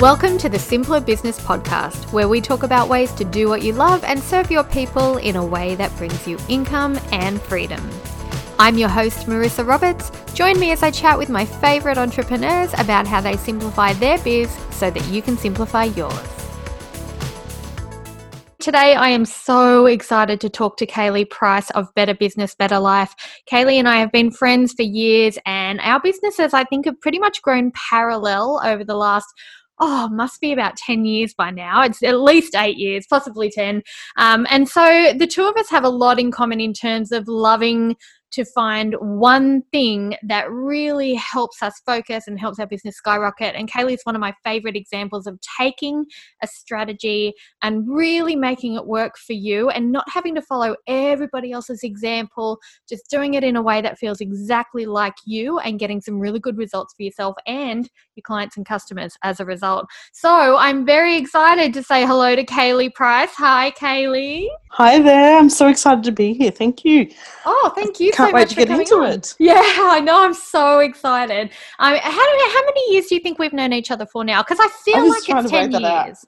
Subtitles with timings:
[0.00, 3.72] Welcome to the Simpler Business Podcast, where we talk about ways to do what you
[3.72, 7.80] love and serve your people in a way that brings you income and freedom.
[8.58, 10.12] I'm your host, Marissa Roberts.
[10.34, 14.54] Join me as I chat with my favorite entrepreneurs about how they simplify their biz
[14.70, 16.36] so that you can simplify yours.
[18.58, 23.14] Today, I am so excited to talk to Caylie Price of Better Business, Better Life.
[23.48, 27.20] Caylie and I have been friends for years, and our businesses, I think, have pretty
[27.20, 29.32] much grown parallel over the last
[29.78, 31.82] oh, must be about 10 years by now.
[31.82, 33.82] It's at least eight years, possibly 10.
[34.16, 37.28] Um, and so the two of us have a lot in common in terms of
[37.28, 37.96] loving
[38.36, 43.54] to find one thing that really helps us focus and helps our business skyrocket.
[43.54, 46.04] And Caylie is one of my favorite examples of taking
[46.42, 51.50] a strategy and really making it work for you and not having to follow everybody
[51.50, 56.02] else's example, just doing it in a way that feels exactly like you and getting
[56.02, 59.86] some really good results for yourself and your clients and customers as a result.
[60.12, 63.30] So I'm very excited to say hello to Caylie Price.
[63.36, 64.48] Hi, Caylie.
[64.70, 65.38] Hi there.
[65.38, 66.50] I'm so excited to be here.
[66.50, 67.08] Thank you.
[67.46, 68.12] Oh, thank you.
[68.12, 69.12] Can't so wait to get into on.
[69.12, 69.34] it.
[69.40, 70.22] Yeah, I know.
[70.22, 71.50] I'm so excited.
[71.78, 74.42] Um, how, how many years do you think we've known each other for now?
[74.42, 76.26] Because I feel I like it's 10 years.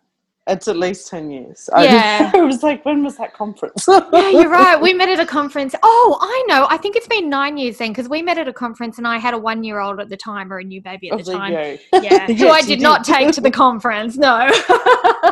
[0.48, 1.68] It's at least 10 years.
[1.76, 2.30] Yeah.
[2.34, 3.84] I, was like, when was that conference?
[3.86, 4.80] yeah, you're right.
[4.80, 5.74] We met at a conference.
[5.82, 6.66] Oh, I know.
[6.70, 9.18] I think it's been nine years then because we met at a conference and I
[9.18, 11.52] had a one year old at the time or a new baby at the time.
[11.52, 11.76] Yeah.
[11.92, 14.16] yes, who I did not take to the conference.
[14.16, 14.48] No.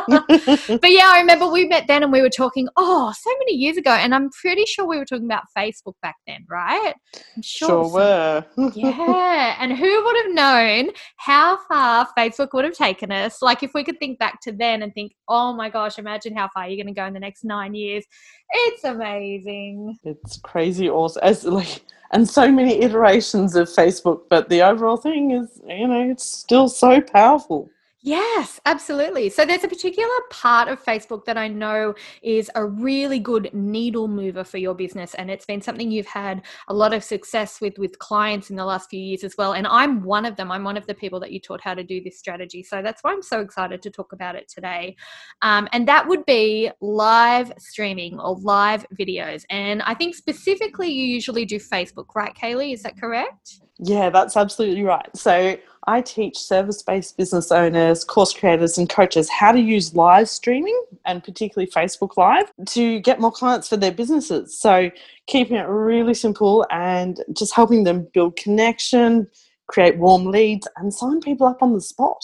[0.07, 3.77] but yeah, I remember we met then and we were talking, oh, so many years
[3.77, 3.91] ago.
[3.91, 6.93] And I'm pretty sure we were talking about Facebook back then, right?
[7.35, 8.45] I'm sure, sure were.
[8.75, 9.55] yeah.
[9.59, 13.41] And who would have known how far Facebook would have taken us?
[13.41, 16.49] Like if we could think back to then and think, oh my gosh, imagine how
[16.53, 18.05] far you're going to go in the next nine years.
[18.51, 19.97] It's amazing.
[20.03, 21.21] It's crazy awesome.
[21.23, 26.09] As like and so many iterations of Facebook, but the overall thing is, you know,
[26.09, 27.69] it's still so powerful.
[28.07, 29.29] Yes, absolutely.
[29.29, 34.07] So there's a particular part of Facebook that I know is a really good needle
[34.07, 37.77] mover for your business and it's been something you've had a lot of success with
[37.77, 40.53] with clients in the last few years as well and I'm one of them.
[40.53, 42.63] I'm one of the people that you taught how to do this strategy.
[42.63, 44.95] So that's why I'm so excited to talk about it today.
[45.41, 49.43] Um, and that would be live streaming or live videos.
[49.49, 52.73] And I think specifically you usually do Facebook, right Caylie?
[52.73, 53.59] Is that correct?
[53.79, 55.09] Yeah, that's absolutely right.
[55.15, 60.29] So I teach service based business owners, course creators, and coaches how to use live
[60.29, 64.59] streaming and particularly Facebook Live to get more clients for their businesses.
[64.59, 64.91] So,
[65.27, 69.27] keeping it really simple and just helping them build connection,
[69.67, 72.21] create warm leads, and sign people up on the spot.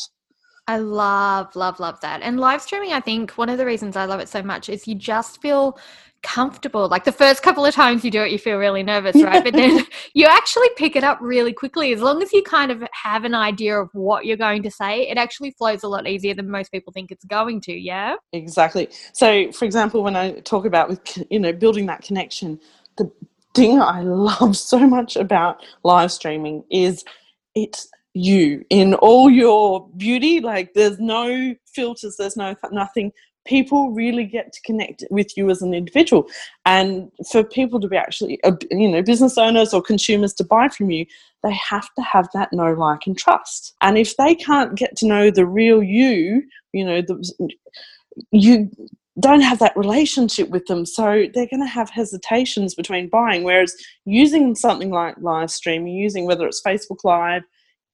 [0.67, 2.21] I love, love, love that.
[2.21, 4.87] And live streaming, I think one of the reasons I love it so much is
[4.87, 5.77] you just feel
[6.23, 6.87] comfortable.
[6.87, 9.43] Like the first couple of times you do it, you feel really nervous, right?
[9.43, 11.93] but then you actually pick it up really quickly.
[11.93, 15.07] As long as you kind of have an idea of what you're going to say,
[15.07, 17.73] it actually flows a lot easier than most people think it's going to.
[17.73, 18.15] Yeah.
[18.31, 18.89] Exactly.
[19.11, 22.59] So, for example, when I talk about with you know building that connection,
[22.97, 23.11] the
[23.53, 27.03] thing I love so much about live streaming is
[27.55, 30.39] it's you in all your beauty.
[30.39, 33.11] Like there's no filters there's no nothing.
[33.45, 36.27] People really get to connect with you as an individual.
[36.65, 40.69] And for people to be actually uh, you know business owners or consumers to buy
[40.69, 41.05] from you
[41.43, 43.73] they have to have that know like and trust.
[43.81, 47.49] And if they can't get to know the real you you know the,
[48.31, 48.69] you
[49.19, 53.43] don't have that relationship with them so they're going to have hesitations between buying.
[53.43, 53.75] Whereas
[54.05, 57.43] using something like live streaming using whether it's facebook live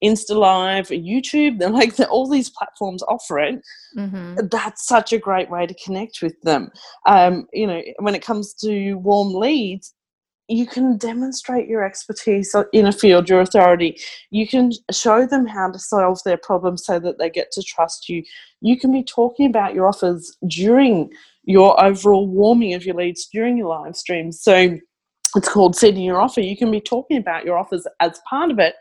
[0.04, 3.62] Insta Live, YouTube, they're like all these platforms offer it.
[3.98, 4.48] Mm-hmm.
[4.52, 6.70] That's such a great way to connect with them.
[7.06, 9.94] Um, you know, when it comes to warm leads,
[10.50, 13.96] you can demonstrate your expertise in a field, your authority.
[14.32, 18.10] You can show them how to solve their problems so that they get to trust
[18.10, 18.24] you.
[18.60, 21.12] You can be talking about your offers during
[21.44, 24.42] your overall warming of your leads during your live streams.
[24.42, 24.80] So
[25.36, 26.42] it's called seeding your offer.
[26.42, 28.74] You can be talking about your offers as part of it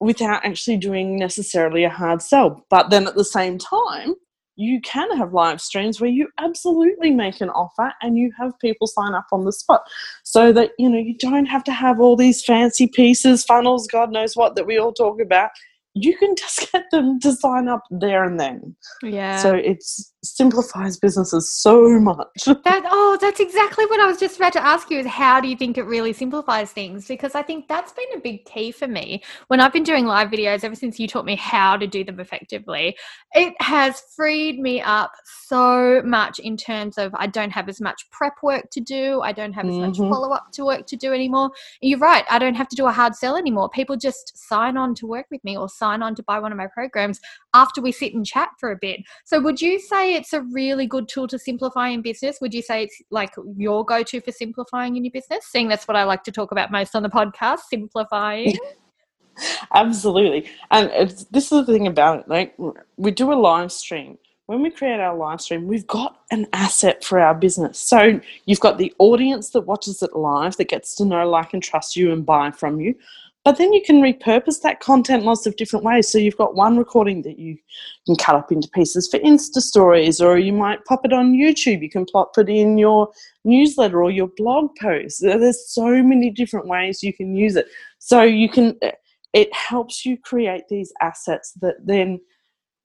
[0.00, 2.64] without actually doing necessarily a hard sell.
[2.70, 4.14] But then at the same time,
[4.56, 8.86] you can have live streams where you absolutely make an offer and you have people
[8.86, 9.82] sign up on the spot.
[10.22, 14.12] So that you know you don't have to have all these fancy pieces funnels god
[14.12, 15.50] knows what that we all talk about.
[15.94, 18.76] You can just get them to sign up there and then.
[19.02, 19.38] Yeah.
[19.38, 22.26] So it's simplifies businesses so much.
[22.70, 25.48] That oh, that's exactly what I was just about to ask you is how do
[25.48, 27.08] you think it really simplifies things?
[27.08, 30.28] Because I think that's been a big key for me when I've been doing live
[30.28, 32.96] videos ever since you taught me how to do them effectively.
[33.32, 38.08] It has freed me up so much in terms of I don't have as much
[38.10, 39.86] prep work to do, I don't have as mm-hmm.
[39.86, 41.50] much follow up to work to do anymore.
[41.80, 43.70] You're right, I don't have to do a hard sell anymore.
[43.70, 46.58] People just sign on to work with me or sign on to buy one of
[46.58, 47.20] my programs
[47.54, 49.00] after we sit and chat for a bit.
[49.24, 52.38] So would you say it's a really good tool to simplify in business?
[52.40, 55.46] Would you say it's like your go to for simplifying in your business?
[55.46, 58.56] Seeing that's what I like to talk about most on the podcast simplifying.
[59.74, 60.48] Absolutely.
[60.70, 62.54] And this is the thing about it like,
[62.96, 64.18] we do a live stream.
[64.46, 67.78] When we create our live stream, we've got an asset for our business.
[67.78, 71.62] So you've got the audience that watches it live, that gets to know, like, and
[71.62, 72.96] trust you and buy from you.
[73.44, 76.10] But then you can repurpose that content lots of different ways.
[76.10, 77.56] So you've got one recording that you
[78.04, 81.80] can cut up into pieces for Insta stories, or you might pop it on YouTube.
[81.80, 83.08] You can pop it in your
[83.44, 85.22] newsletter or your blog post.
[85.22, 87.66] There's so many different ways you can use it.
[87.98, 88.92] So you can, eh,
[89.32, 92.20] it helps you create these assets that then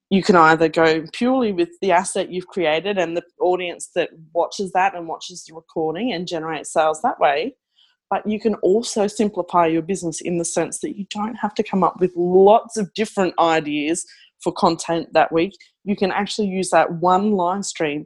[0.09, 4.71] you can either go purely with the asset you've created and the audience that watches
[4.71, 7.55] that and watches the recording and generates sales that way
[8.09, 11.63] but you can also simplify your business in the sense that you don't have to
[11.63, 14.05] come up with lots of different ideas
[14.41, 15.53] for content that week.
[15.83, 18.05] You can actually use that one live stream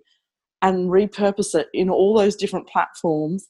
[0.62, 3.48] and repurpose it in all those different platforms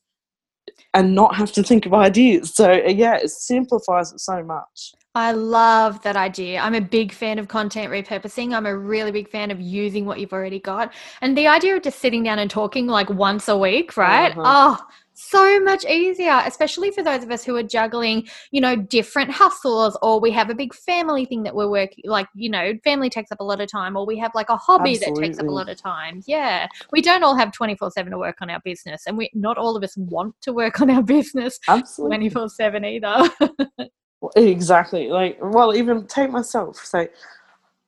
[0.93, 2.53] and not have to think of ideas.
[2.53, 4.93] So, uh, yeah, it simplifies it so much.
[5.15, 6.59] I love that idea.
[6.59, 8.53] I'm a big fan of content repurposing.
[8.53, 10.93] I'm a really big fan of using what you've already got.
[11.21, 14.31] And the idea of just sitting down and talking like once a week, right?
[14.37, 14.77] Uh-huh.
[14.79, 14.87] Oh,
[15.19, 19.97] so much easier, especially for those of us who are juggling, you know, different hustles,
[20.01, 23.31] or we have a big family thing that we're working, like, you know, family takes
[23.31, 25.21] up a lot of time, or we have like a hobby Absolutely.
[25.21, 26.23] that takes up a lot of time.
[26.25, 26.67] Yeah.
[26.91, 29.75] We don't all have 24 7 to work on our business, and we not all
[29.75, 31.59] of us want to work on our business
[31.97, 33.29] 24 7 either.
[34.37, 35.09] exactly.
[35.09, 36.77] Like, well, even take myself.
[36.77, 37.07] So,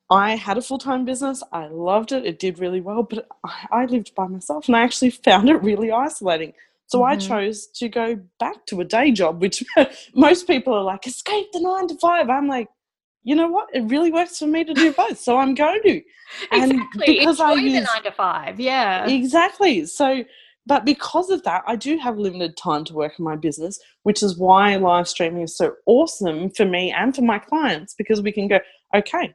[0.09, 1.41] I had a full time business.
[1.53, 2.25] I loved it.
[2.25, 3.29] It did really well, but
[3.71, 6.53] I lived by myself and I actually found it really isolating.
[6.91, 7.11] So mm-hmm.
[7.13, 9.63] I chose to go back to a day job, which
[10.13, 12.29] most people are like, escape the nine to five.
[12.29, 12.67] I'm like,
[13.23, 13.69] you know what?
[13.73, 16.01] It really works for me to do both, so I'm going to.
[16.51, 17.19] And exactly.
[17.19, 19.05] because Enjoy I use, the nine to five, yeah.
[19.05, 19.85] Exactly.
[19.85, 20.23] So,
[20.65, 24.23] but because of that, I do have limited time to work in my business, which
[24.23, 28.31] is why live streaming is so awesome for me and for my clients because we
[28.31, 28.59] can go,
[28.95, 29.33] okay,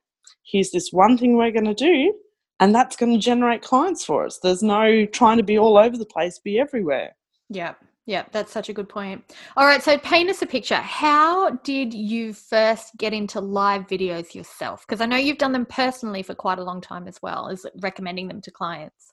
[0.51, 2.15] here's this one thing we're going to do,
[2.61, 4.39] and that's going to generate clients for us.
[4.43, 7.15] There's no trying to be all over the place, be everywhere.
[7.49, 7.75] Yeah.
[8.09, 9.25] Yeah, that's such a good point.
[9.57, 10.77] All right, so paint us a picture.
[10.77, 14.87] How did you first get into live videos yourself?
[14.87, 17.67] Because I know you've done them personally for quite a long time as well as
[17.81, 19.13] recommending them to clients.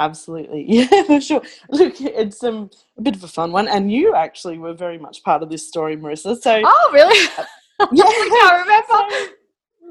[0.00, 0.64] Absolutely.
[0.68, 1.42] Yeah, for sure.
[1.70, 3.68] Look, it's um, a bit of a fun one.
[3.68, 6.36] And you actually were very much part of this story, Marissa.
[6.36, 7.28] So Oh really?
[7.92, 9.26] yeah, I remember.
[9.26, 9.34] So,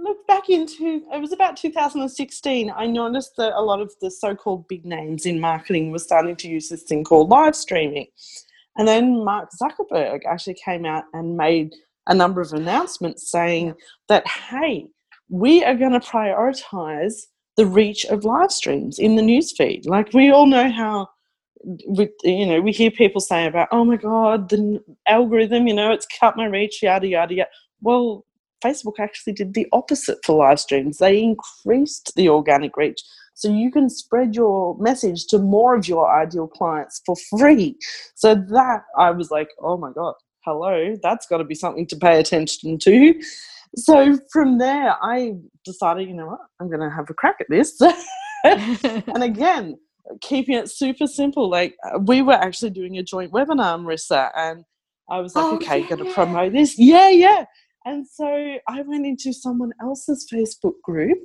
[0.03, 4.67] look back into it was about 2016 i noticed that a lot of the so-called
[4.67, 8.07] big names in marketing were starting to use this thing called live streaming.
[8.75, 11.73] And then mark zuckerberg actually came out and made
[12.07, 13.75] a number of announcements saying
[14.09, 14.87] that hey
[15.29, 17.13] we are going to prioritize
[17.55, 21.07] the reach of live streams in the newsfeed like we all know how
[21.87, 25.91] we, you know we hear people say about oh my god the algorithm you know
[25.91, 27.49] it's cut my reach yada yada yada.
[27.79, 28.25] Well
[28.63, 30.97] Facebook actually did the opposite for live streams.
[30.97, 33.01] They increased the organic reach.
[33.35, 37.77] So you can spread your message to more of your ideal clients for free.
[38.15, 40.13] So that I was like, oh my God,
[40.45, 43.19] hello, that's got to be something to pay attention to.
[43.75, 45.33] So from there, I
[45.65, 47.81] decided, you know what, I'm going to have a crack at this.
[48.43, 49.77] and again,
[50.21, 51.49] keeping it super simple.
[51.49, 54.63] Like uh, we were actually doing a joint webinar, Marissa, and
[55.09, 55.89] I was like, oh, okay, yeah.
[55.89, 56.77] going to promote this.
[56.77, 57.45] Yeah, yeah.
[57.85, 61.19] And so I went into someone else's Facebook group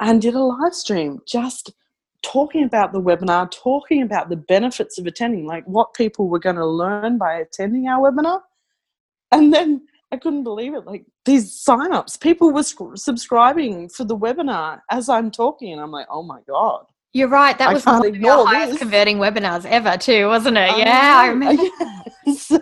[0.00, 1.72] and did a live stream just
[2.22, 6.56] talking about the webinar, talking about the benefits of attending, like what people were going
[6.56, 8.40] to learn by attending our webinar.
[9.32, 10.86] And then I couldn't believe it.
[10.86, 12.62] Like these signups, people were
[12.96, 16.86] subscribing for the webinar as I'm talking, and I'm like, oh my god.
[17.14, 17.56] You're right.
[17.56, 18.78] That was one of your highest this.
[18.80, 20.76] converting webinars ever, too, wasn't it?
[20.78, 21.62] yeah, I remember.
[22.36, 22.60] so,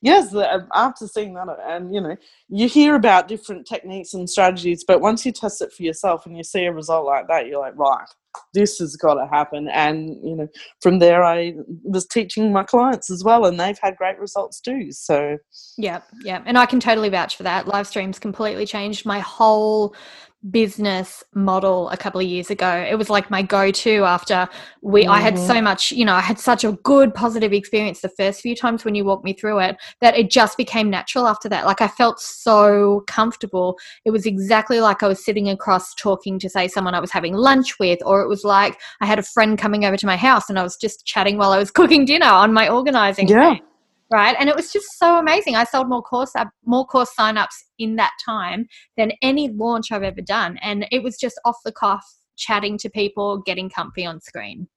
[0.00, 2.16] yes, um, after seeing that, uh, and you know,
[2.48, 6.36] you hear about different techniques and strategies, but once you test it for yourself and
[6.36, 8.06] you see a result like that, you're like, right,
[8.54, 9.68] this has got to happen.
[9.68, 10.48] And, you know,
[10.80, 14.92] from there, I was teaching my clients as well, and they've had great results too.
[14.92, 15.36] So,
[15.76, 16.42] yeah, yeah.
[16.46, 17.68] And I can totally vouch for that.
[17.68, 19.94] Live streams completely changed my whole
[20.50, 22.86] business model a couple of years ago.
[22.88, 24.48] It was like my go-to after
[24.82, 25.10] we mm-hmm.
[25.10, 25.64] I had so mm-hmm.
[25.64, 28.94] much, you know, I had such a good positive experience the first few times when
[28.94, 31.66] you walked me through it that it just became natural after that.
[31.66, 33.78] Like I felt so comfortable.
[34.04, 37.34] It was exactly like I was sitting across talking to say someone I was having
[37.34, 40.48] lunch with or it was like I had a friend coming over to my house
[40.48, 43.28] and I was just chatting while I was cooking dinner on my organizing.
[43.28, 43.54] Yeah.
[43.54, 43.62] Day
[44.10, 44.36] right?
[44.38, 45.56] And it was just so amazing.
[45.56, 46.32] I sold more course
[46.64, 51.16] more course signups in that time than any launch I've ever done, and it was
[51.16, 52.04] just off the cuff,
[52.36, 54.68] chatting to people, getting comfy on screen.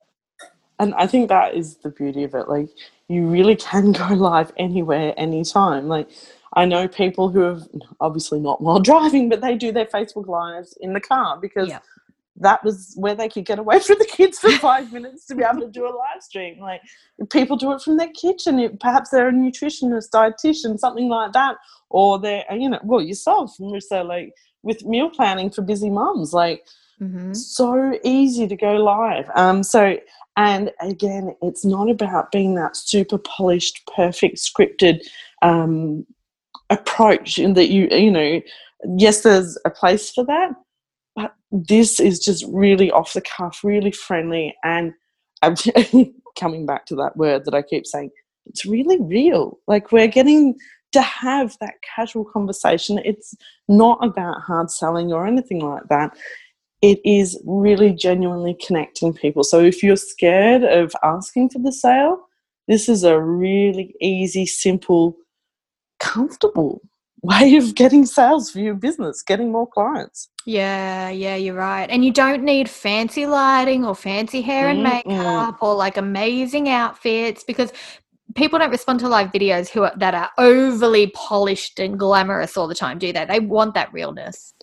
[0.79, 2.49] And I think that is the beauty of it.
[2.49, 2.69] Like
[3.07, 5.87] you really can go live anywhere, anytime.
[5.87, 6.09] Like
[6.53, 7.67] I know people who have
[7.99, 11.83] obviously not while driving, but they do their Facebook lives in the car because yep
[12.37, 15.43] that was where they could get away from the kids for five minutes to be
[15.43, 16.59] able to do a live stream.
[16.59, 16.81] Like
[17.31, 18.77] people do it from their kitchen.
[18.79, 21.57] Perhaps they're a nutritionist, dietitian, something like that,
[21.89, 24.33] or they're you know well yourself, Marissa, like
[24.63, 26.65] with meal planning for busy moms, like
[27.01, 27.33] mm-hmm.
[27.33, 29.29] so easy to go live.
[29.35, 29.97] Um, so
[30.37, 35.01] and again, it's not about being that super polished, perfect, scripted
[35.41, 36.05] um,
[36.69, 38.41] approach, in that you you know,
[38.97, 40.51] yes, there's a place for that
[41.15, 44.93] but this is just really off the cuff, really friendly, and
[46.37, 48.11] coming back to that word that I keep saying.
[48.45, 49.59] It's really real.
[49.67, 50.55] Like we're getting
[50.93, 52.99] to have that casual conversation.
[53.03, 53.35] It's
[53.67, 56.17] not about hard selling or anything like that.
[56.81, 59.43] It is really genuinely connecting people.
[59.43, 62.19] So if you're scared of asking for the sale,
[62.67, 65.15] this is a really easy, simple,
[65.99, 66.81] comfortable
[67.21, 70.29] way of getting sales for your business, getting more clients.
[70.45, 71.87] Yeah, yeah, you're right.
[71.89, 77.43] And you don't need fancy lighting or fancy hair and makeup or like amazing outfits
[77.43, 77.71] because
[78.35, 82.67] people don't respond to live videos who are, that are overly polished and glamorous all
[82.67, 83.25] the time, do they?
[83.25, 84.53] They want that realness.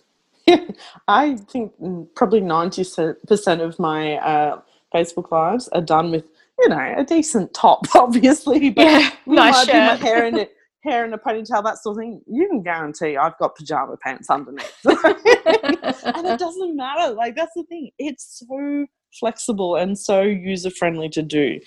[0.45, 0.65] Yeah,
[1.07, 1.73] I think
[2.15, 4.61] probably 90% of my uh,
[4.93, 6.25] Facebook lives are done with,
[6.59, 8.69] you know, a decent top, obviously.
[8.69, 9.75] But yeah, nice shirt.
[9.75, 13.17] my hair in it hair in a ponytail, that sort of thing, you can guarantee
[13.17, 14.73] I've got pajama pants underneath.
[14.85, 17.13] and it doesn't matter.
[17.13, 17.91] Like, that's the thing.
[17.97, 18.85] It's so
[19.19, 21.59] flexible and so user friendly to do.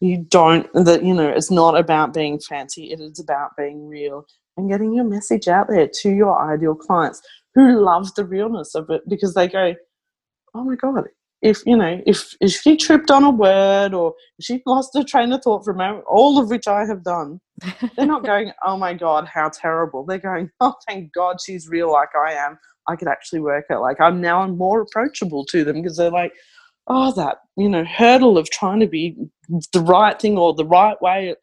[0.00, 4.26] You don't, that, you know, it's not about being fancy, it is about being real
[4.56, 7.20] and getting your message out there to your ideal clients
[7.54, 9.74] who love the realness of it because they go,
[10.54, 11.04] oh my God,
[11.42, 15.32] if you know if if she tripped on a word or she lost her train
[15.32, 17.38] of thought for a moment all of which i have done
[17.96, 20.04] they're not going oh my god how terrible.
[20.04, 22.58] They're going oh thank god she's real like i am.
[22.88, 26.10] I could actually work it like i'm now i'm more approachable to them because they're
[26.10, 26.32] like
[26.86, 29.16] oh that you know hurdle of trying to be
[29.72, 31.34] the right thing or the right way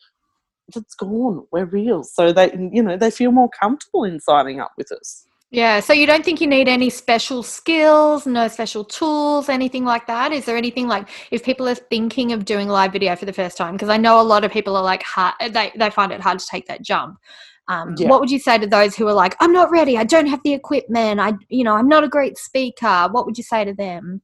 [0.73, 1.45] that's gone.
[1.51, 2.03] We're real.
[2.03, 5.93] So they you know they feel more comfortable in signing up with us yeah, so
[5.93, 10.31] you don't think you need any special skills, no special tools, anything like that?
[10.31, 13.55] Is there anything like if people are thinking of doing live video for the first
[13.55, 13.73] time?
[13.73, 16.39] Because I know a lot of people are like hard, they they find it hard
[16.39, 17.19] to take that jump.
[17.67, 18.09] Um, yeah.
[18.09, 20.41] What would you say to those who are like, I'm not ready, I don't have
[20.43, 23.07] the equipment, I you know, I'm not a great speaker.
[23.11, 24.23] What would you say to them?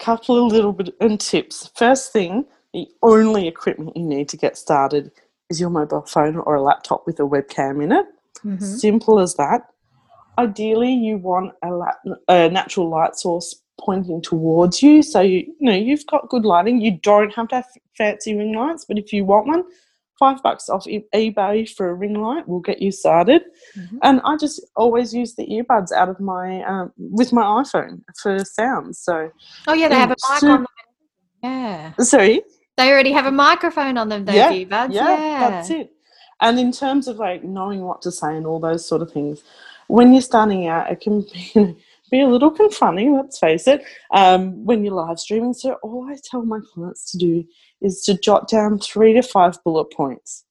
[0.00, 1.70] Couple of little bit and tips.
[1.76, 5.12] First thing, the only equipment you need to get started
[5.48, 8.06] is your mobile phone or a laptop with a webcam in it.
[8.44, 8.64] Mm-hmm.
[8.64, 9.68] Simple as that
[10.38, 11.70] ideally you want a,
[12.28, 15.02] a natural light source pointing towards you.
[15.02, 16.80] So you, you know you've got good lighting.
[16.80, 19.64] You don't have to have fancy ring lights but if you want one
[20.18, 23.42] five bucks off ebay for a ring light will get you started.
[23.76, 23.98] Mm-hmm.
[24.02, 28.38] and i just always use the earbuds out of my um, with my iphone for
[28.44, 28.96] sound.
[28.96, 29.30] So
[29.66, 30.66] oh yeah they have a mic on them.
[31.42, 31.92] Yeah.
[32.00, 32.42] Sorry?
[32.76, 34.92] They already have a microphone on them those yeah, earbuds.
[34.92, 35.50] yeah, yeah.
[35.50, 35.90] that's it.
[36.40, 39.42] And in terms of like knowing what to say and all those sort of things
[39.88, 41.76] when you're starting out, it can be,
[42.10, 45.54] be a little confronting, let's face it, um, when you're live streaming.
[45.54, 47.44] So, all I tell my clients to do
[47.80, 50.44] is to jot down three to five bullet points.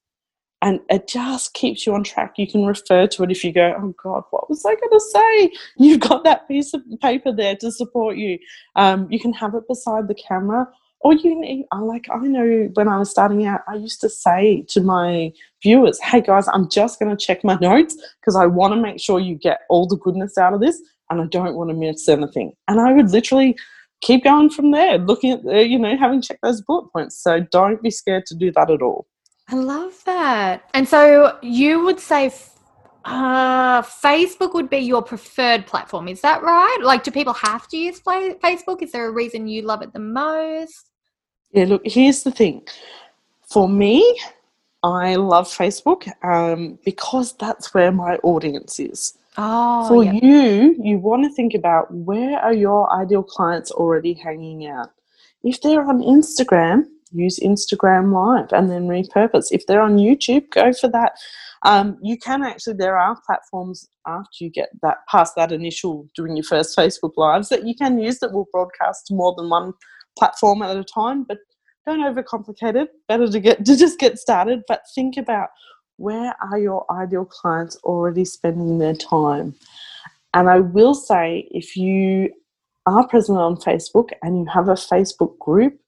[0.61, 2.35] And it just keeps you on track.
[2.37, 4.99] You can refer to it if you go, oh God, what was I going to
[4.99, 5.51] say?
[5.77, 8.39] You've got that piece of paper there to support you.
[8.77, 10.65] Um, you can have it beside the camera
[11.03, 14.65] or you need, like I know when I was starting out, I used to say
[14.69, 15.31] to my
[15.61, 18.99] viewers, "Hey guys, I'm just going to check my notes because I want to make
[18.99, 22.07] sure you get all the goodness out of this, and I don't want to miss
[22.07, 23.55] anything." And I would literally
[24.01, 27.21] keep going from there, looking at the, you know, having checked those bullet points.
[27.21, 29.07] So don't be scared to do that at all.
[29.49, 30.63] I love that.
[30.73, 32.31] And so you would say
[33.05, 36.07] Uh, Facebook would be your preferred platform.
[36.07, 36.77] Is that right?
[36.81, 38.81] Like, do people have to use Facebook?
[38.81, 40.89] Is there a reason you love it the most?
[41.53, 42.67] Yeah, look, here's the thing.
[43.43, 44.19] For me,
[44.83, 49.17] I love Facebook um, because that's where my audience is.
[49.37, 54.67] Oh, For you, you want to think about where are your ideal clients already hanging
[54.67, 54.91] out.
[55.43, 59.47] If they're on Instagram, use Instagram Live and then repurpose.
[59.51, 61.13] If they're on YouTube, go for that.
[61.63, 66.35] Um, you can actually, there are platforms after you get that past that initial doing
[66.35, 69.73] your first Facebook Lives that you can use that will broadcast to more than one
[70.17, 71.23] platform at a time.
[71.23, 71.39] But
[71.85, 72.89] don't overcomplicate it.
[73.07, 74.61] Better to get to just get started.
[74.67, 75.49] But think about
[75.97, 79.55] where are your ideal clients already spending their time.
[80.33, 82.33] And I will say, if you
[82.85, 85.79] are present on Facebook and you have a Facebook group,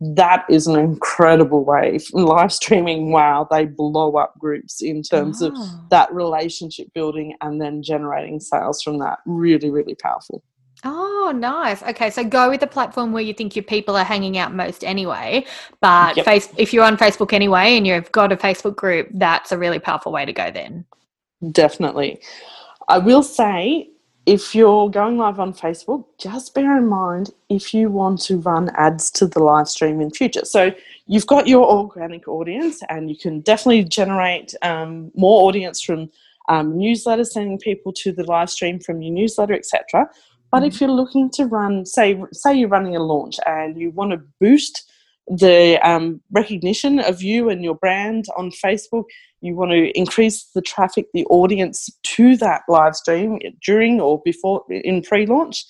[0.00, 1.98] that is an incredible way.
[2.12, 5.84] Live streaming, wow, they blow up groups in terms of ah.
[5.90, 9.18] that relationship building and then generating sales from that.
[9.26, 10.42] Really, really powerful.
[10.84, 11.82] Oh, nice.
[11.82, 14.84] Okay, so go with the platform where you think your people are hanging out most
[14.84, 15.44] anyway.
[15.80, 16.24] But yep.
[16.24, 19.78] face, if you're on Facebook anyway and you've got a Facebook group, that's a really
[19.78, 20.84] powerful way to go then.
[21.52, 22.20] Definitely.
[22.88, 23.90] I will say
[24.28, 28.70] if you're going live on Facebook, just bear in mind if you want to run
[28.76, 30.44] ads to the live stream in future.
[30.44, 30.70] So
[31.06, 36.10] you've got your organic audience, and you can definitely generate um, more audience from
[36.50, 40.10] um, newsletters, sending people to the live stream from your newsletter, etc.
[40.50, 40.84] But if mm-hmm.
[40.84, 44.90] you're looking to run, say, say you're running a launch and you want to boost
[45.26, 49.04] the um, recognition of you and your brand on Facebook,
[49.40, 54.64] you want to increase the traffic, the audience to that live stream during or before
[54.70, 55.64] in pre launch,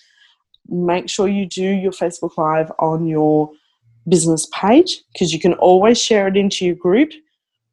[0.69, 3.51] make sure you do your Facebook Live on your
[4.09, 7.11] business page because you can always share it into your group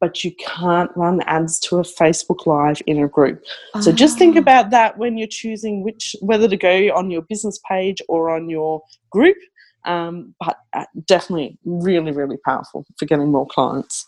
[0.00, 3.44] but you can't run ads to a Facebook Live in a group.
[3.80, 4.40] So just think ah.
[4.40, 8.48] about that when you're choosing which whether to go on your business page or on
[8.48, 9.36] your group.
[9.84, 14.06] Um, but uh, definitely really, really powerful for getting more clients.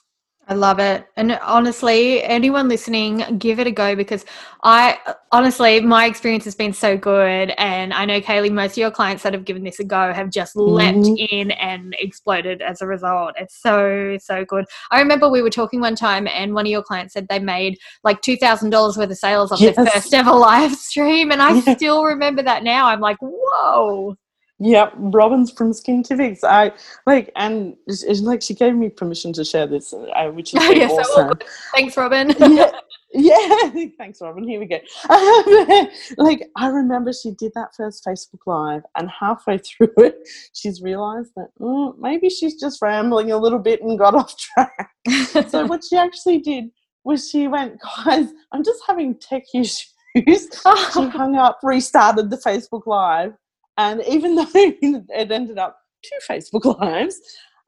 [0.50, 1.06] I love it.
[1.16, 4.24] And honestly, anyone listening, give it a go because
[4.62, 4.98] I
[5.30, 7.52] honestly, my experience has been so good.
[7.58, 10.30] And I know, Caylie, most of your clients that have given this a go have
[10.30, 10.72] just mm-hmm.
[10.72, 13.34] leapt in and exploded as a result.
[13.36, 14.64] It's so, so good.
[14.90, 17.76] I remember we were talking one time and one of your clients said they made
[18.02, 19.76] like $2,000 worth of sales on yes.
[19.76, 21.30] their first ever live stream.
[21.30, 21.74] And I yeah.
[21.74, 22.86] still remember that now.
[22.86, 24.16] I'm like, whoa.
[24.60, 26.42] Yep, Robin's from Skintifics.
[26.42, 26.72] I
[27.06, 30.62] like, and it's, it's, like she gave me permission to share this, uh, which is
[30.70, 31.38] yes, awesome.
[31.74, 32.34] Thanks, Robin.
[32.40, 32.72] yeah,
[33.12, 34.48] yeah, thanks, Robin.
[34.48, 34.78] Here we go.
[36.16, 41.30] like, I remember she did that first Facebook Live, and halfway through it, she's realised
[41.36, 44.90] that mm, maybe she's just rambling a little bit and got off track.
[45.48, 46.64] so what she actually did
[47.04, 49.94] was she went, guys, I'm just having tech issues.
[50.16, 50.24] she
[50.64, 53.34] hung up, restarted the Facebook Live
[53.78, 57.18] and even though it ended up two Facebook Lives,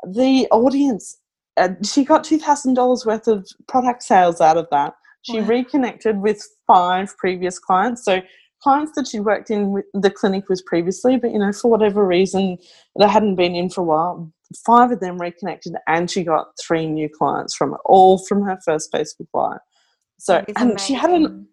[0.06, 1.18] the audience,
[1.56, 4.94] uh, she got $2,000 worth of product sales out of that.
[5.22, 5.46] She wow.
[5.46, 8.04] reconnected with five previous clients.
[8.04, 8.22] So
[8.62, 12.06] clients that she worked in with the clinic with previously, but you know, for whatever
[12.06, 12.58] reason,
[12.98, 14.32] they hadn't been in for a while.
[14.66, 18.58] Five of them reconnected, and she got three new clients from it, all from her
[18.64, 19.60] first Facebook Live.
[20.18, 21.46] So, and she had an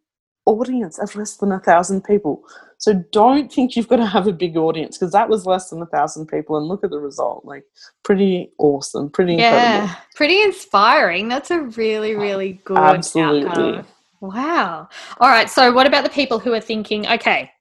[0.47, 2.43] audience of less than a thousand people.
[2.79, 5.81] So don't think you've got to have a big audience because that was less than
[5.81, 7.43] a thousand people, and look at the result.
[7.45, 7.63] Like
[8.03, 10.01] pretty awesome, pretty yeah, incredible.
[10.15, 11.27] pretty inspiring.
[11.27, 13.49] That's a really, really good Absolutely.
[13.49, 13.86] Outcome.
[14.21, 14.89] Wow.
[15.19, 15.49] All right.
[15.49, 17.51] So what about the people who are thinking, okay,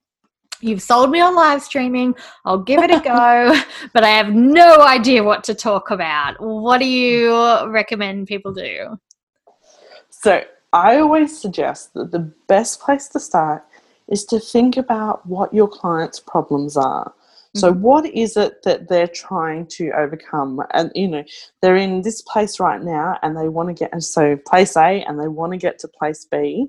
[0.60, 2.14] You've sold me on live streaming.
[2.44, 3.60] I'll give it a go,
[3.92, 6.40] but I have no idea what to talk about.
[6.40, 8.96] What do you recommend people do?
[10.10, 10.42] So,
[10.76, 13.64] I always suggest that the best place to start
[14.08, 17.14] is to think about what your client's problems are.
[17.54, 17.80] So, mm-hmm.
[17.80, 20.60] what is it that they're trying to overcome?
[20.74, 21.24] And you know,
[21.62, 25.18] they're in this place right now, and they want to get so place A, and
[25.18, 26.66] they want to get to place B.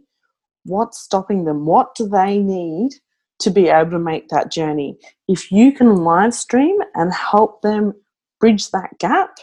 [0.63, 1.65] What's stopping them?
[1.65, 2.93] What do they need
[3.39, 4.97] to be able to make that journey?
[5.27, 7.93] If you can live stream and help them
[8.39, 9.39] bridge that gap,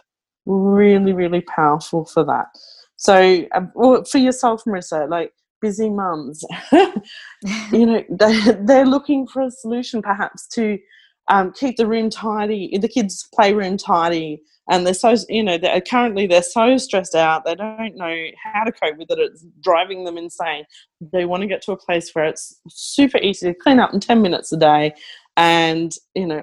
[0.46, 2.46] really, really powerful for that.
[3.04, 3.70] So, um,
[4.06, 10.46] for yourself, Marissa, like busy mums, you know, they, they're looking for a solution perhaps
[10.48, 10.78] to
[11.28, 14.40] um, keep the room tidy, the kids' playroom tidy,
[14.70, 18.64] and they're so, you know, they're, currently they're so stressed out, they don't know how
[18.64, 20.64] to cope with it, it's driving them insane.
[21.12, 24.00] They want to get to a place where it's super easy to clean up in
[24.00, 24.94] 10 minutes a day,
[25.36, 26.42] and, you know,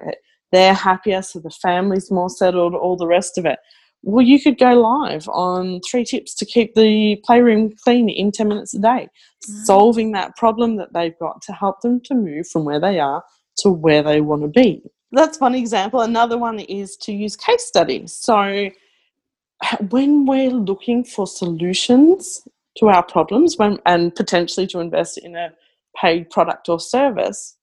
[0.52, 3.58] they're happier, so the family's more settled, all the rest of it
[4.02, 8.48] well, you could go live on three tips to keep the playroom clean in 10
[8.48, 9.64] minutes a day, mm-hmm.
[9.64, 13.24] solving that problem that they've got to help them to move from where they are
[13.58, 14.82] to where they want to be.
[15.12, 16.00] That's one example.
[16.00, 18.12] Another one is to use case studies.
[18.12, 18.70] So,
[19.90, 22.46] when we're looking for solutions
[22.78, 25.52] to our problems when, and potentially to invest in a
[26.00, 27.56] paid product or service,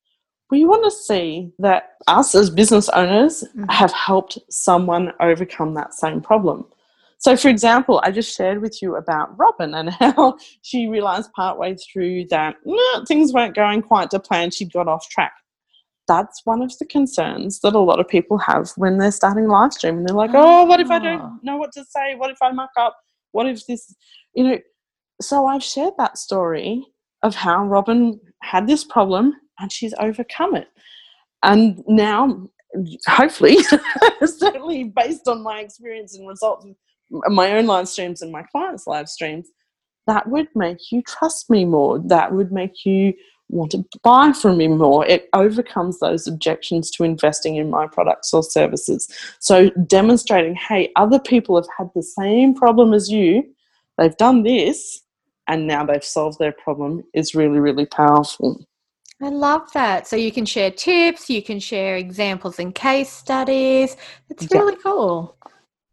[0.52, 3.66] we want to see that us as business owners mm-hmm.
[3.70, 6.66] have helped someone overcome that same problem.
[7.20, 11.76] So, for example, I just shared with you about Robin and how she realized partway
[11.76, 12.56] through that
[13.08, 15.34] things weren't going quite to plan, she'd got off track.
[16.08, 19.74] That's one of the concerns that a lot of people have when they're starting live
[19.74, 21.38] stream and They're like, oh, what if I don't ah.
[21.44, 22.16] know what to say?
[22.16, 22.98] What if I muck up?
[23.32, 23.94] What if this,
[24.34, 24.58] you know?
[25.22, 26.84] So, I've shared that story
[27.22, 30.68] of how Robin had this problem and she's overcome it.
[31.44, 32.48] And now,
[33.08, 33.58] hopefully,
[34.26, 36.76] certainly based on my experience and results of
[37.32, 39.50] my own live streams and my clients' live streams,
[40.08, 42.00] that would make you trust me more.
[42.00, 43.14] That would make you
[43.50, 45.06] want to buy from me more.
[45.06, 49.08] It overcomes those objections to investing in my products or services.
[49.40, 53.44] So, demonstrating, hey, other people have had the same problem as you,
[53.98, 55.02] they've done this,
[55.48, 58.64] and now they've solved their problem is really, really powerful.
[59.22, 60.08] I love that.
[60.08, 63.98] So you can share tips, you can share examples and case studies.
[64.30, 64.80] It's really yeah.
[64.84, 65.36] cool.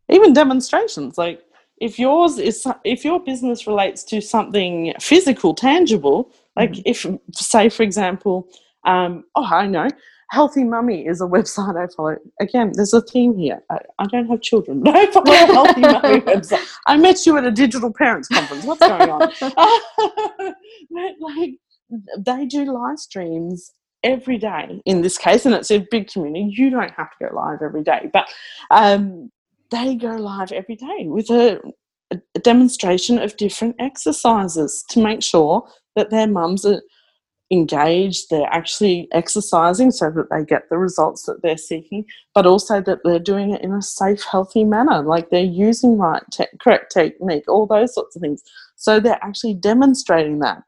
[0.09, 1.43] Even demonstrations like
[1.79, 7.69] if yours is if your business relates to something physical, tangible, like mm if say
[7.69, 8.49] for example,
[8.85, 9.89] um, oh I know,
[10.31, 12.17] Healthy Mummy is a website I follow.
[12.41, 13.63] Again, there's a theme here.
[13.71, 16.67] I, I don't have children, but I follow a Healthy Mummy website.
[16.87, 18.65] I met you at a digital parents conference.
[18.65, 19.21] What's going on?
[21.21, 21.59] like
[22.19, 23.73] they do live streams
[24.03, 26.53] every day in this case, and it's a big community.
[26.57, 28.29] You don't have to go live every day, but
[28.71, 29.31] um,
[29.71, 31.61] they go live every day with a,
[32.13, 36.83] a, demonstration of different exercises to make sure that their mums are
[37.51, 42.81] engaged, they're actually exercising so that they get the results that they're seeking, but also
[42.81, 46.93] that they're doing it in a safe, healthy manner, like they're using right te- correct
[46.93, 48.43] technique, all those sorts of things.
[48.75, 50.63] So they're actually demonstrating that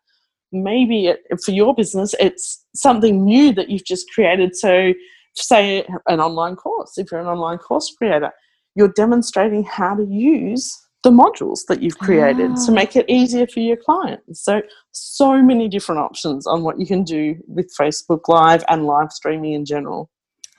[0.53, 4.57] maybe it, for your business it's something new that you've just created.
[4.57, 4.93] So
[5.35, 8.33] say an online course if you're an online course creator
[8.75, 12.75] you're demonstrating how to use the modules that you've created to ah.
[12.75, 14.43] make it easier for your clients.
[14.43, 19.13] So so many different options on what you can do with facebook live and live
[19.13, 20.11] streaming in general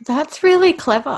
[0.05, 1.09] that's really clever.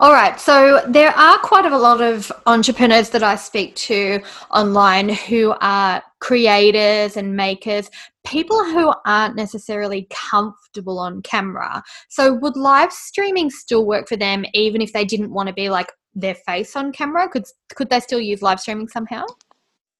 [0.00, 0.38] All right.
[0.40, 6.02] So, there are quite a lot of entrepreneurs that I speak to online who are
[6.20, 7.90] creators and makers,
[8.24, 11.82] people who aren't necessarily comfortable on camera.
[12.08, 15.68] So, would live streaming still work for them even if they didn't want to be
[15.68, 17.28] like their face on camera?
[17.28, 19.24] Could could they still use live streaming somehow?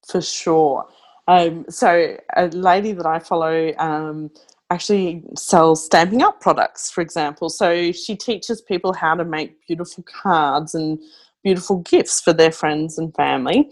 [0.07, 0.87] For sure.
[1.27, 4.31] Um, so, a lady that I follow um,
[4.73, 7.49] actually sells stamping up products, for example.
[7.49, 10.99] So, she teaches people how to make beautiful cards and
[11.43, 13.71] beautiful gifts for their friends and family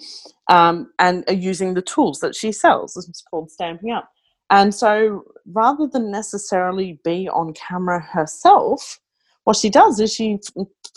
[0.48, 2.96] um, and are using the tools that she sells.
[2.96, 4.10] It's called Stamping Up.
[4.50, 8.98] And so rather than necessarily be on camera herself,
[9.44, 10.38] what she does is she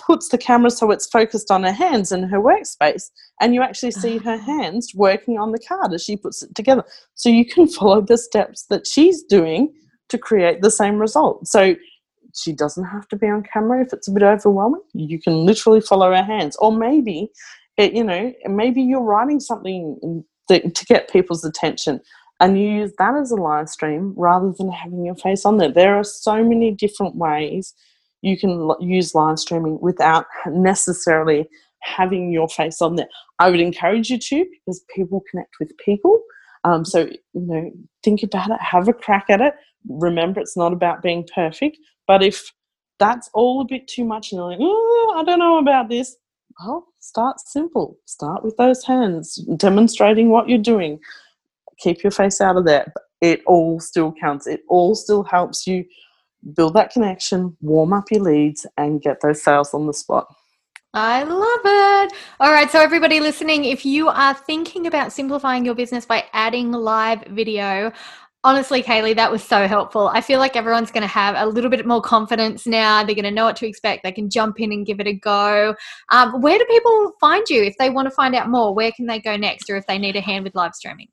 [0.05, 3.91] puts the camera so it's focused on her hands in her workspace, and you actually
[3.91, 4.45] see her ah.
[4.45, 6.83] hands working on the card as she puts it together.
[7.13, 9.73] So you can follow the steps that she's doing
[10.09, 11.47] to create the same result.
[11.47, 11.75] So
[12.35, 14.81] she doesn't have to be on camera if it's a bit overwhelming.
[14.93, 17.31] You can literally follow her hands, or maybe
[17.77, 22.01] it, you know, maybe you're writing something that, to get people's attention
[22.39, 25.71] and you use that as a live stream rather than having your face on there.
[25.71, 27.73] There are so many different ways
[28.21, 31.47] you can use live streaming without necessarily
[31.81, 33.07] having your face on there.
[33.39, 36.21] I would encourage you to because people connect with people.
[36.63, 37.71] Um, so, you know,
[38.03, 39.53] think about it, have a crack at it.
[39.87, 41.77] Remember, it's not about being perfect.
[42.07, 42.51] But if
[42.99, 46.15] that's all a bit too much and you're like, oh, I don't know about this,
[46.59, 47.97] well, start simple.
[48.05, 50.99] Start with those hands, demonstrating what you're doing.
[51.79, 52.93] Keep your face out of there.
[53.21, 54.47] It all still counts.
[54.47, 55.85] It all still helps you
[56.55, 60.27] build that connection, warm up your leads, and get those sales on the spot.
[60.95, 62.13] I love it.
[62.39, 66.71] All right, so everybody listening, if you are thinking about simplifying your business by adding
[66.71, 67.91] live video,
[68.45, 70.10] Honestly, Caylie, that was so helpful.
[70.10, 73.01] I feel like everyone's going to have a little bit more confidence now.
[73.01, 74.03] They're going to know what to expect.
[74.03, 75.73] They can jump in and give it a go.
[76.12, 78.75] Um, where do people find you if they want to find out more?
[78.75, 81.08] Where can they go next, or if they need a hand with live streaming?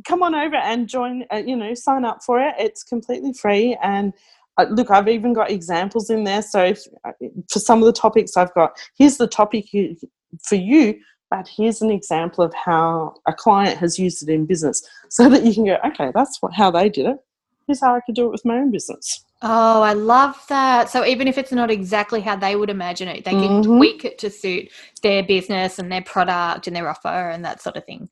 [0.07, 2.55] come on over and join, uh, you know, sign up for it.
[2.57, 3.77] It's completely free.
[3.81, 4.13] And
[4.57, 6.41] uh, look, I've even got examples in there.
[6.41, 7.11] So if, uh,
[7.51, 9.95] for some of the topics, I've got here's the topic you,
[10.43, 10.99] for you,
[11.33, 15.43] but here's an example of how a client has used it in business so that
[15.43, 17.17] you can go, okay, that's what, how they did it.
[17.65, 19.25] Here's how I could do it with my own business.
[19.41, 20.91] Oh, I love that.
[20.91, 23.77] So even if it's not exactly how they would imagine it, they can Mhm.
[23.77, 24.69] tweak it to suit
[25.01, 28.09] their business and their product and their offer and that sort of thing.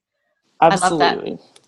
[0.60, 1.18] i love that.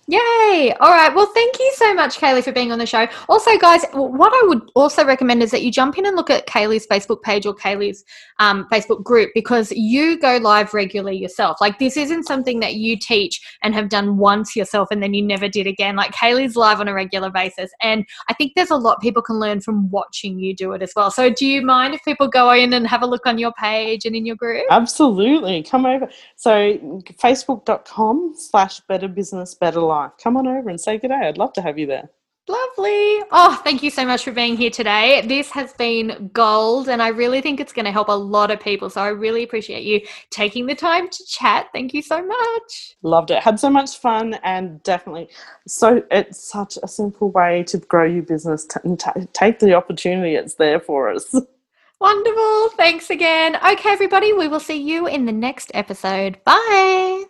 [0.07, 0.75] Yay!
[0.81, 1.13] All right.
[1.15, 3.07] Well, thank you so much, Caylie, for being on the show.
[3.29, 6.45] Also, guys, what I would also recommend is that you jump in and look at
[6.45, 8.03] Caylie's Facebook page or Caylie's
[8.39, 11.61] um, Facebook group because you go live regularly yourself.
[11.61, 15.21] Like, this isn't something that you teach and have done once yourself and then you
[15.21, 15.95] never did again.
[15.95, 17.71] Like, Caylie's live on a regular basis.
[17.81, 20.91] And I think there's a lot people can learn from watching you do it as
[20.97, 21.11] well.
[21.11, 24.03] So, do you mind if people go in and have a look on your page
[24.03, 24.65] and in your group?
[24.69, 25.63] Absolutely.
[25.63, 26.09] Come over.
[26.35, 26.77] So
[27.21, 29.92] facebook.com slash better business, better life.
[30.21, 31.27] Come on over and say good day.
[31.27, 32.09] I'd love to have you there.
[32.49, 33.21] Lovely.
[33.31, 35.21] Oh, thank you so much for being here today.
[35.25, 38.59] This has been gold, and I really think it's going to help a lot of
[38.59, 38.89] people.
[38.89, 41.67] So I really appreciate you taking the time to chat.
[41.71, 42.95] Thank you so much.
[43.01, 43.41] Loved it.
[43.41, 45.29] Had so much fun and definitely
[45.67, 48.65] so it's such a simple way to grow your business.
[48.65, 48.99] T- and
[49.33, 50.35] take the opportunity.
[50.35, 51.33] It's there for us.
[52.01, 52.69] Wonderful.
[52.71, 53.55] Thanks again.
[53.55, 56.43] Okay, everybody, we will see you in the next episode.
[56.43, 57.23] Bye.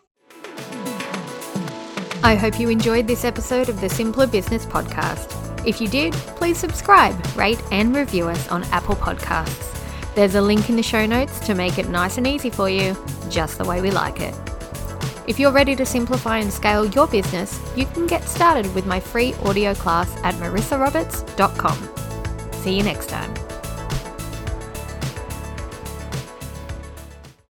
[2.23, 5.67] I hope you enjoyed this episode of the Simpler Business Podcast.
[5.67, 9.77] If you did, please subscribe, rate, and review us on Apple Podcasts.
[10.15, 12.95] There's a link in the show notes to make it nice and easy for you,
[13.29, 14.33] just the way we like it.
[15.27, 19.01] If you're ready to simplify and scale your business, you can get started with my
[19.01, 21.89] free audio class at marissaroberts.com.
[22.53, 23.42] See you next time.